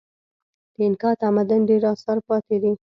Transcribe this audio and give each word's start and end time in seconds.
د 0.75 0.75
اینکا 0.85 1.09
تمدن 1.21 1.59
ډېر 1.69 1.83
اثار 1.93 2.17
پاتې 2.27 2.55
دي. 2.61 2.71